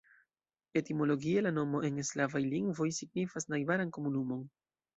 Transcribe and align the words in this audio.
Etimologie 0.79 1.43
la 1.47 1.51
nomo 1.57 1.81
en 1.91 2.01
slavaj 2.11 2.41
lingvoj 2.47 2.89
signifas 3.01 3.47
najbaran 3.55 3.93
komunumon. 4.01 4.45